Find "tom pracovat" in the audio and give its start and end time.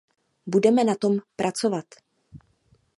0.95-1.85